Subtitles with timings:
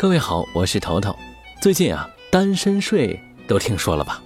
[0.00, 1.14] 各位好，我是头头。
[1.60, 4.18] 最近啊，单身税都听说了吧？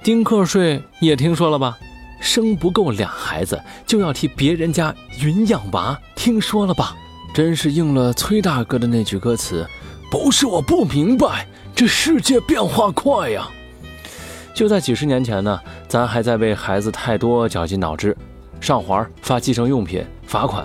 [0.00, 1.76] 丁克税也听说了吧？
[2.20, 6.96] 生不够俩孩子就要替别人家云养娃，听说了吧？
[7.34, 9.68] 真是应了崔大哥的那句歌词
[10.08, 13.48] ：“不是我不明白，这世界变化快呀！”
[14.54, 18.16] 就在几十年前呢，咱还在为孩子太多绞尽脑汁，
[18.60, 20.64] 上环发计生用品罚款。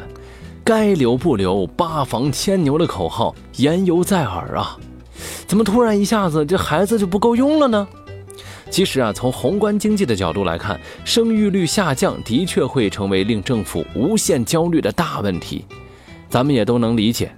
[0.64, 4.78] 该留不留，八房牵牛的口号言犹在耳啊！
[5.46, 7.87] 怎么突然一下子这孩子就不够用了呢？
[8.70, 15.65] 其实啊，从宏观经济的角度来看，生育率下降的确会成为令政府无限焦虑的大问题。
[16.29, 17.36] 咱们也都能理解。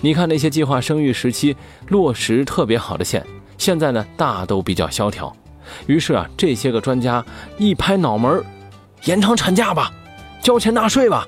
[0.00, 1.54] 你看那些计划生育时期
[1.88, 3.24] 落实特别好的县，
[3.58, 5.30] 现在呢大都比较萧条。
[5.86, 7.24] 于是啊，这些个专家
[7.58, 8.42] 一拍脑门
[9.04, 9.92] 延长产假吧，
[10.42, 11.26] 交钱纳税吧。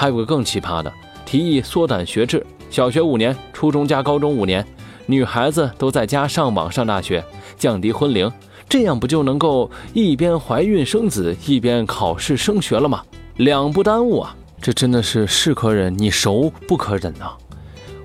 [0.00, 0.92] 还有个更奇葩的
[1.26, 4.64] 提议，缩短学制，小学五年，初中加高中五年，
[5.06, 7.24] 女孩子都在家上网上大学，
[7.56, 8.32] 降低婚龄，
[8.68, 13.02] 这样不就能够一边怀孕生子，一边考试升学了吗？
[13.38, 14.36] 两不耽误啊！
[14.62, 17.32] 这真的是是可忍，你熟不可忍呐！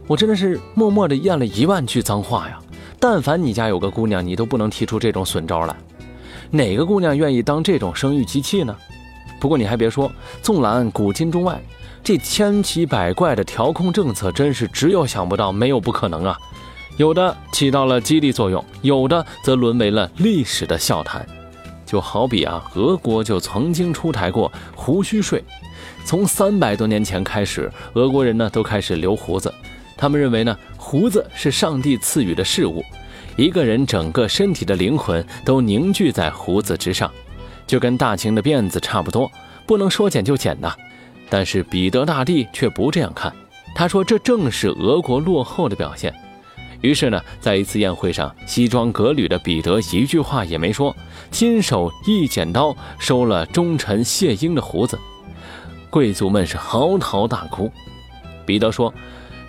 [0.08, 2.59] 我真的是默默的咽了一万句脏话呀！
[2.99, 5.75] 但凡你家有个姑娘，你都不能提出这种损招来。
[6.49, 8.75] 哪个姑娘愿意当这种生育机器呢？
[9.39, 11.61] 不过你还别说，纵览古今中外。
[12.03, 16.37] 这千奇百怪的调控政策，真是只有想不到，没有不可能啊！
[16.97, 21.25] 有的起到了激励作用，有的则沦为了历史的笑谈。
[21.85, 25.41] 就好比啊，俄国就曾经出台过胡须税，
[26.03, 29.53] 从三百多年前开始，俄国人呢都开始留胡子。
[29.95, 32.83] 他们认为呢，胡子是上帝赐予的事物，
[33.37, 37.09] 一个人整个身体的灵魂都凝聚在胡子之上，
[37.65, 39.31] 就跟大清的辫子差不多，
[39.65, 40.75] 不能说剪就剪呐。
[41.34, 43.34] 但是彼得大帝却不这样看，
[43.73, 46.14] 他说这正是俄国落后的表现。
[46.81, 50.95] 于是呢，在一次宴会上，西装革履的彼得一句话也没说，
[51.31, 54.95] 亲手一剪刀收了忠臣谢英的胡子，
[55.89, 57.72] 贵族们是嚎啕大哭。
[58.45, 58.93] 彼得说：“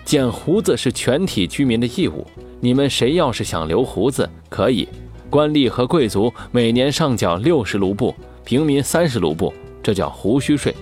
[0.03, 2.25] 剪胡子是全体居民的义务，
[2.61, 4.89] 你们谁要是想留胡子，可以。
[5.29, 9.53] 官吏和贵族每年上缴六十卢布，平民三十卢布，
[9.83, 10.75] 这叫胡须税。”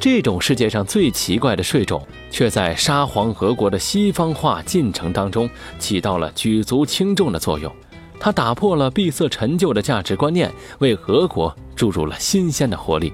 [0.00, 7.74] 这种世界上最奇怪的税种，却在沙皇俄国的西方化进程当中起到了举足轻重的作用。
[8.20, 13.12] 它打破了闭塞陈旧的价值观念，为俄国注入了新鲜的活力。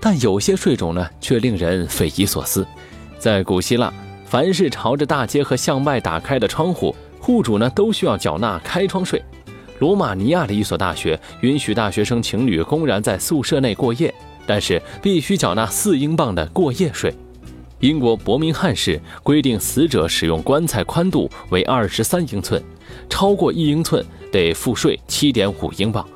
[0.00, 2.66] 但有些税种呢，却令人匪夷所思。
[3.18, 3.92] 在古希腊，
[4.26, 9.22] 凡是朝着大街和向外打开的窗户，户主呢都需要缴纳开窗税。
[9.78, 14.12] 罗马尼亚的一所大学允许大学生情侣公然在宿舍内过夜。
[14.46, 17.14] 但是必须缴纳四英镑的过夜税。
[17.80, 22.62] 英国伯明翰市规定，死者使用棺材宽度为二十三英寸，
[23.10, 26.06] 超过一英寸得付税七点五英镑。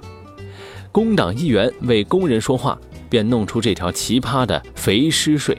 [0.91, 2.79] 工党议员为工人说话，
[3.11, 5.57] 便弄出这条奇葩的肥尸税。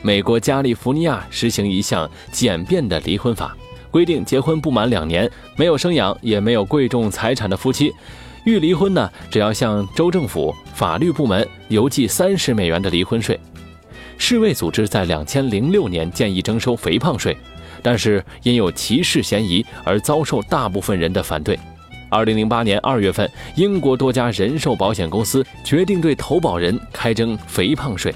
[0.00, 3.56] 美国加利福尼亚实行一项简便的离婚法，
[3.90, 7.92] 规定结婚不满两年、没有生养也没有贵重财产的夫妻。
[8.48, 13.38] 欲离婚呢，只要向州政府法律部门邮寄三十美元的离婚税。
[14.16, 17.36] 世卫组织在两千零六年建议征收肥胖税，
[17.82, 21.60] 但是因有歧视嫌疑而遭受大部分人的反对。
[22.08, 28.14] 二零零八年二月份，英国多家人寿保险公司决定对投保人开征肥胖税。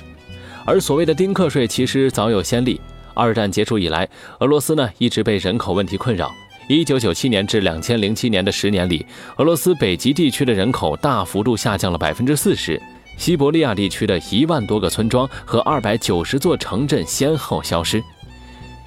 [0.65, 2.81] 而所谓的丁克税其实早有先例。
[3.13, 6.33] 二战结束以来，俄罗斯呢一直被人口问题困扰。
[6.75, 9.05] 一九九七年至两千零七年的十年里，
[9.37, 12.81] 俄罗斯北极地区的人口大幅度下降了百分之四十，
[13.19, 18.03] 西伯利亚地区的一万多个村庄和二百九十座城镇先后消失。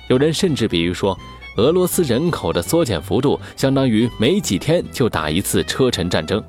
[0.08, 1.16] 有人甚至比喻说，
[1.58, 6.44] 俄罗斯人口的缩减幅度相当于没几天就打一次车臣战争。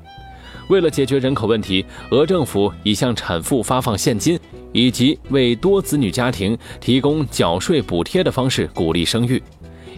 [0.69, 4.39] 为了解决人口问题，俄政府已向产妇发放现金，
[4.71, 9.41] 以及为多子女家庭提供缴税补贴的方式鼓励生育。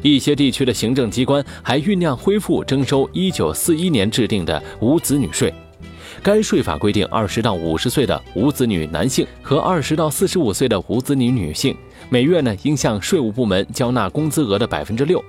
[0.01, 5.53] 一些地区的行政机关还酝酿恢复征收1941年制定的无子女税。
[6.21, 11.75] 该税法规定，20到50岁的无子女男性和20到45岁的无子女女性，
[12.09, 15.23] 每月呢应向税务部门交纳工资额的百分之六。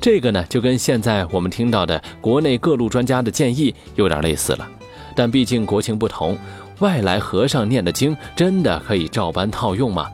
[0.00, 4.66] 这个呢就跟现在我们听到的国内各路专家的建议有点类似了。
[5.14, 6.38] 但毕竟国情不同，
[6.78, 10.06] 外来和尚念的经真的可以照搬套用吗？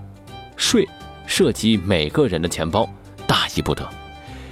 [0.56, 0.88] 税
[1.26, 2.88] 涉及每个人的钱包。
[3.56, 3.88] 大意不得，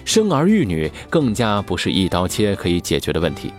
[0.07, 3.53] 生儿育女更加不是一刀切可以解决的问题。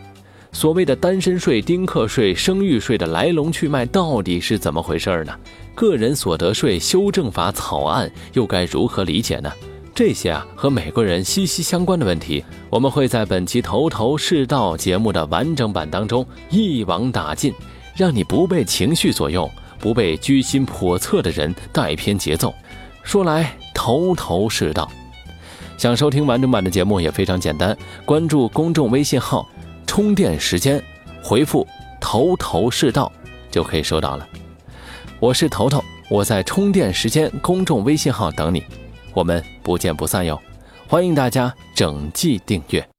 [0.51, 5.33] 所谓的单身税、丁克税、生育税的来龙去脉到底是怎么回事儿呢？
[5.75, 9.51] 个人所得税修正法草案又该如何理解呢？
[9.93, 17.53] 这些啊和每个人息息相关的问题，我们会在本期头头是道节目的完整版当中一网打尽，
[17.95, 19.49] 让你不被情绪左右，
[19.79, 22.53] 不被居心叵测的人带偏节奏。
[23.03, 24.89] 说来头头是道。
[25.77, 29.47] 想收听完整版的节目也非常简单，关注公众微信号
[29.85, 30.81] “充电时间”，
[31.21, 31.67] 回复
[31.99, 33.11] “头头是道”
[33.51, 34.27] 就可以收到了。
[35.19, 38.63] 我是头头，我在充电时间公众微信号等你。
[39.13, 40.39] 我们不见不散哟！
[40.87, 42.94] 欢迎大家整季订阅。